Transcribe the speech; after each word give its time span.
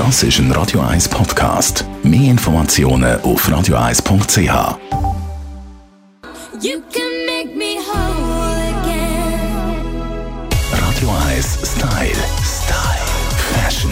Das 0.00 0.22
ist 0.22 0.38
ein 0.38 0.50
Radio 0.52 0.80
1 0.80 1.10
Podcast. 1.10 1.84
Mehr 2.02 2.30
Informationen 2.30 3.20
auf 3.20 3.46
radio1.ch. 3.46 4.78
You 6.62 6.80
can 6.90 7.26
make 7.26 7.54
me 7.54 7.76
whole 7.84 8.80
again. 8.80 10.48
Radio 10.72 11.10
1 11.28 11.58
Style. 11.76 12.16
Style. 12.42 13.06
Fashion. 13.52 13.90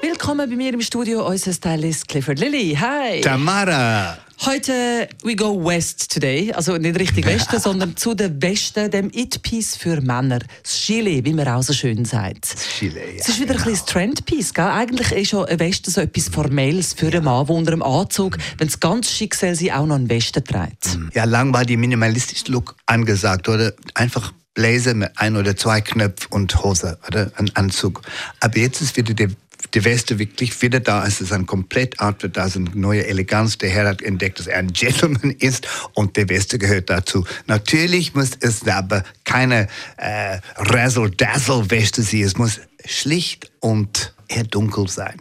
Willkommen 0.00 0.48
bei 0.48 0.56
mir 0.56 0.72
im 0.72 0.80
Studio, 0.80 1.26
unser 1.26 1.52
Stylist 1.52 2.08
Clifford 2.08 2.38
Lilly. 2.38 2.74
Hi! 2.80 3.20
Tamara. 3.20 4.16
Heute 4.44 5.08
we 5.22 5.36
go 5.36 5.54
west 5.64 6.12
today, 6.12 6.52
also 6.52 6.76
nicht 6.76 6.98
richtig 6.98 7.24
Westen, 7.26 7.60
sondern 7.60 7.96
zu 7.96 8.12
den 8.12 8.42
Westen, 8.42 8.90
dem 8.90 9.08
It-Piece 9.12 9.76
für 9.76 10.00
Männer, 10.00 10.40
das 10.64 10.80
Chile, 10.80 11.24
wie 11.24 11.32
man 11.32 11.46
auch 11.46 11.62
so 11.62 11.72
schön 11.72 12.04
sagt. 12.04 12.56
Chile, 12.76 12.98
ja, 12.98 13.20
Es 13.20 13.28
ist 13.28 13.40
wieder 13.40 13.52
ein 13.52 13.58
genau. 13.58 13.70
bisschen 13.70 13.86
Trendpiece, 13.86 14.52
gell? 14.52 14.64
Eigentlich 14.64 15.12
ist 15.12 15.28
schon 15.28 15.44
ein 15.46 15.60
Westen 15.60 15.92
so 15.92 16.00
etwas 16.00 16.28
Formelles 16.28 16.92
für 16.92 17.06
einen 17.06 17.22
Mann, 17.22 17.46
der 17.46 17.54
unter 17.54 17.72
einem 17.72 17.82
Anzug, 17.84 18.36
wenn 18.58 18.66
es 18.66 18.80
ganz 18.80 19.12
schick 19.12 19.36
soll, 19.36 19.54
sie 19.54 19.70
auch 19.70 19.86
noch 19.86 19.94
einen 19.94 20.10
Westen 20.10 20.42
trägt. 20.42 20.98
Ja, 21.14 21.22
lang 21.22 21.52
war 21.52 21.64
die 21.64 21.76
minimalistische 21.76 22.50
Look 22.50 22.74
angesagt, 22.86 23.48
oder? 23.48 23.72
Einfach 23.94 24.32
Blazer 24.54 24.94
mit 24.94 25.12
ein 25.16 25.36
oder 25.36 25.56
zwei 25.56 25.80
Knöpfen 25.80 26.32
und 26.32 26.64
Hose, 26.64 26.98
oder? 27.06 27.30
Ein 27.36 27.54
Anzug. 27.54 28.02
Aber 28.40 28.58
jetzt 28.58 28.80
ist 28.80 28.96
wieder 28.96 29.14
die, 29.14 29.28
die 29.74 29.84
Weste 29.84 30.18
wirklich 30.18 30.60
wieder 30.62 30.80
da. 30.80 31.06
Es 31.06 31.20
ist 31.20 31.32
ein 31.32 31.46
komplett 31.46 32.00
Outfit, 32.00 32.36
da 32.36 32.46
ist 32.46 32.56
eine 32.56 32.70
neue 32.74 33.06
Eleganz. 33.06 33.58
Der 33.58 33.70
Herr 33.70 33.88
hat 33.88 34.02
entdeckt, 34.02 34.38
dass 34.38 34.46
er 34.46 34.58
ein 34.58 34.72
Gentleman 34.72 35.30
ist 35.38 35.66
und 35.94 36.16
die 36.16 36.28
Weste 36.28 36.58
gehört 36.58 36.90
dazu. 36.90 37.24
Natürlich 37.46 38.14
muss 38.14 38.30
es 38.40 38.66
aber 38.66 39.02
keine 39.24 39.68
äh, 39.96 40.38
Razzle-Dazzle-Weste 40.56 42.02
sein. 42.02 42.22
Es 42.22 42.36
muss 42.36 42.60
schlicht 42.84 43.50
und 43.60 44.14
eher 44.28 44.44
dunkel 44.44 44.88
sein. 44.88 45.20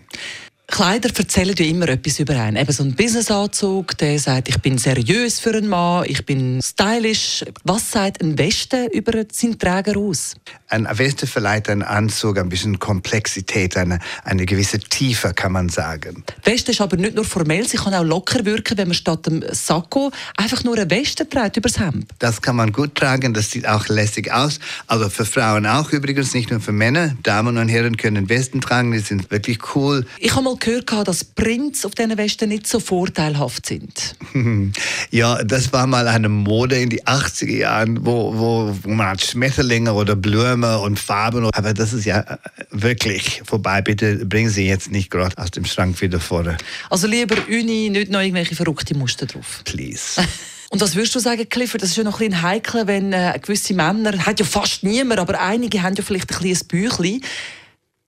Kleider 0.71 1.09
erzählen 1.16 1.53
ja 1.57 1.66
immer 1.66 1.89
etwas 1.89 2.17
über 2.20 2.40
einen. 2.41 2.55
Eben 2.55 2.71
so 2.71 2.82
ein 2.82 2.96
Businessanzug, 2.96 3.98
der 3.98 4.18
sagt, 4.18 4.48
ich 4.48 4.57
bin 4.59 4.77
seriös 4.77 5.37
für 5.37 5.54
einen 5.54 5.68
Mann, 5.68 6.05
ich 6.07 6.26
bin 6.26 6.62
stylisch. 6.63 7.43
Was 7.65 7.91
sagt 7.91 8.23
ein 8.23 8.37
Westen 8.37 8.87
über 8.87 9.12
seinen 9.31 9.59
Träger 9.59 9.98
aus? 9.98 10.34
Ein 10.70 10.87
Weste 10.98 11.27
verleiht 11.27 11.70
einen 11.70 11.84
Anzug 11.84 12.40
ein 12.40 12.48
bisschen 12.48 12.79
Komplexität, 12.79 13.76
eine, 13.76 13.99
eine 14.23 14.46
gewisse 14.46 14.79
Tiefe, 14.79 15.34
kann 15.34 15.51
man 15.51 15.68
sagen. 15.68 16.23
Die 16.46 16.49
Weste 16.49 16.71
ist 16.71 16.79
aber 16.79 16.96
nicht 16.96 17.15
nur 17.15 17.26
formell, 17.26 17.68
sie 17.68 17.76
kann 17.76 17.93
auch 17.93 18.05
locker 18.05 18.46
wirken, 18.46 18.77
wenn 18.77 18.87
man 18.87 18.96
statt 18.96 19.26
dem 19.26 19.43
Sakko 19.51 20.12
einfach 20.37 20.63
nur 20.63 20.77
eine 20.77 20.90
Weste 20.90 21.27
trägt 21.27 21.57
übers 21.57 21.79
Hemd. 21.79 22.09
Das 22.20 22.41
kann 22.41 22.55
man 22.55 22.71
gut 22.71 22.96
tragen, 22.96 23.34
das 23.34 23.51
sieht 23.51 23.68
auch 23.68 23.90
lässig 23.90 24.31
aus. 24.31 24.59
Also 24.87 25.09
für 25.09 25.26
Frauen 25.26 25.65
auch 25.65 25.91
übrigens, 25.91 26.34
nicht 26.34 26.49
nur 26.49 26.62
für 26.62 26.71
Männer. 26.71 27.13
Damen 27.24 27.57
und 27.57 27.68
Herren 27.68 27.98
können 27.98 28.29
Westen 28.29 28.62
tragen, 28.62 28.93
die 28.93 28.99
sind 28.99 29.29
wirklich 29.29 29.76
cool. 29.76 30.05
Ich 30.20 30.31
habe 30.31 30.46
mal 30.46 30.55
gehört, 30.62 31.07
dass 31.07 31.23
Prints 31.23 31.85
auf 31.85 31.95
diesen 31.95 32.17
Westen 32.17 32.49
nicht 32.49 32.67
so 32.67 32.79
vorteilhaft 32.79 33.65
sind. 33.65 34.15
Ja, 35.12 35.43
das 35.43 35.73
war 35.73 35.87
mal 35.87 36.07
eine 36.07 36.29
Mode 36.29 36.77
in 36.77 36.90
die 36.90 37.03
80er 37.03 37.57
Jahren, 37.57 38.05
wo, 38.05 38.34
wo, 38.34 38.73
wo 38.81 38.90
man 38.90 39.07
hat 39.07 39.21
Schmetterlinge 39.21 39.93
oder 39.93 40.15
Blume 40.15 40.79
und 40.79 40.99
Farben. 40.99 41.49
Aber 41.53 41.73
das 41.73 41.91
ist 41.91 42.05
ja 42.05 42.21
äh, 42.21 42.37
wirklich 42.71 43.41
vorbei. 43.45 43.81
Bitte 43.81 44.26
bringen 44.26 44.49
Sie 44.49 44.65
jetzt 44.68 44.90
nicht 44.90 45.12
gerade 45.12 45.37
aus 45.37 45.51
dem 45.51 45.65
Schrank 45.65 45.99
wieder 46.01 46.20
vor. 46.20 46.55
Also 46.90 47.07
lieber 47.07 47.35
Uni, 47.49 47.90
nicht 47.90 48.09
noch 48.09 48.21
irgendwelche 48.21 48.55
verrückte 48.55 48.96
Muster 48.96 49.25
drauf. 49.25 49.62
Please. 49.65 50.21
Und 50.71 50.79
was 50.79 50.96
würdest 50.96 51.13
du 51.15 51.20
sagen, 51.20 51.49
Clifford? 51.49 51.81
Das 51.81 51.90
ist 51.90 51.98
ja 51.98 52.05
noch 52.05 52.21
ein 52.21 52.29
bisschen 52.29 52.41
heikel, 52.43 52.87
wenn 52.87 53.12
äh, 53.12 53.37
gewisse 53.41 53.73
Männer, 53.73 54.25
hat 54.25 54.40
ja 54.40 54.46
fast 54.46 54.84
niemand, 54.84 55.20
aber 55.20 55.41
einige 55.41 55.84
haben 55.84 55.96
ja 55.96 56.03
vielleicht 56.03 56.31
ein 56.31 56.37
kleines 56.37 56.63
Büchlein. 56.63 57.20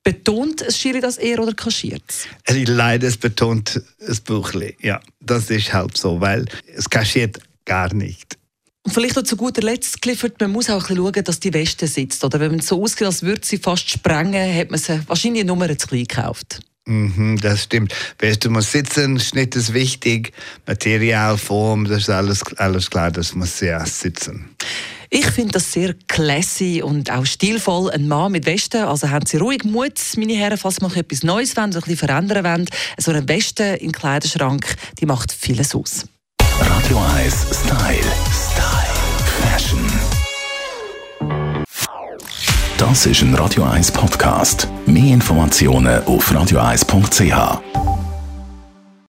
Betont 0.03 0.61
es 0.61 0.77
Schiri 0.77 0.99
das 0.99 1.17
eher 1.17 1.39
oder 1.39 1.53
kaschiert 1.53 2.03
es? 2.07 2.25
Also 2.45 2.61
leider, 2.73 3.07
es 3.07 3.17
betont 3.17 3.81
das 4.05 4.19
Buchli. 4.19 4.75
Ja, 4.81 4.99
das 5.21 5.49
ist 5.49 5.73
halt 5.73 5.97
so, 5.97 6.19
weil 6.19 6.45
es 6.75 6.89
kaschiert 6.89 7.39
gar 7.65 7.93
nicht. 7.93 8.37
Und 8.83 8.91
vielleicht 8.91 9.15
noch 9.15 9.23
zu 9.23 9.37
guter 9.37 9.61
Letzt, 9.61 10.01
Clifford, 10.01 10.39
man 10.41 10.51
muss 10.51 10.69
auch 10.69 10.89
ein 10.89 10.95
bisschen 10.95 10.97
schauen, 10.97 11.23
dass 11.23 11.39
die 11.39 11.53
Weste 11.53 11.87
sitzt. 11.87 12.23
Oder 12.25 12.41
wenn 12.41 12.51
man 12.51 12.59
so 12.59 12.83
aussieht, 12.83 13.03
als 13.03 13.23
würde 13.23 13.45
sie 13.45 13.57
fast 13.57 13.89
sprengen, 13.89 14.55
hat 14.55 14.71
man 14.71 14.79
sie 14.79 15.01
wahrscheinlich 15.07 15.45
Nummer 15.45 15.69
zu 15.77 15.87
klein 15.87 16.03
gekauft. 16.03 16.59
Mhm, 16.85 17.39
das 17.39 17.63
stimmt. 17.63 17.95
Weste 18.19 18.49
muss 18.49 18.73
sitzen, 18.73 19.17
Schnitt 19.17 19.55
ist 19.55 19.73
wichtig, 19.73 20.33
Material, 20.67 21.37
Form, 21.37 21.85
das 21.85 21.99
ist 22.03 22.09
alles, 22.09 22.43
alles 22.57 22.89
klar, 22.89 23.09
das 23.09 23.33
muss 23.35 23.61
ja 23.61 23.85
sitzen. 23.85 24.52
Ich 25.15 25.27
finde 25.27 25.51
das 25.51 25.71
sehr 25.71 25.93
classy 26.07 26.81
und 26.81 27.11
auch 27.11 27.27
stilvoll. 27.27 27.91
Ein 27.91 28.07
Mann 28.07 28.31
mit 28.31 28.47
Weste, 28.47 28.87
also 28.87 29.11
haben 29.11 29.27
Sie 29.27 29.37
ruhig 29.37 29.63
Mut, 29.63 29.99
meine 30.17 30.33
Herren, 30.33 30.57
falls 30.57 30.77
Sie 30.77 30.99
etwas 30.99 31.21
Neues 31.21 31.55
wollen, 31.55 31.67
ein 31.67 31.73
bisschen 31.73 31.97
verändern 31.97 32.43
wollen. 32.43 32.65
So 32.97 33.11
eine 33.11 33.27
Weste 33.27 33.63
im 33.63 33.91
Kleiderschrank, 33.91 34.75
die 34.99 35.05
macht 35.05 35.31
vieles 35.31 35.75
aus. 35.75 36.05
Radio 36.59 36.99
1 37.15 37.45
Style. 37.51 38.11
Style. 38.31 38.89
Fashion. 39.51 39.85
Das 42.79 43.05
ist 43.05 43.21
ein 43.21 43.35
Radio 43.35 43.65
1 43.65 43.91
Podcast. 43.91 44.67
Mehr 44.87 45.13
Informationen 45.13 46.03
auf 46.05 46.31
radio1.ch. 46.31 47.82